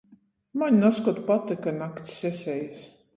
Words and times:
Maņ 0.61 0.79
nazkod 0.83 1.19
patyka 1.27 1.73
nakts 1.81 2.17
sesejis. 2.23 2.83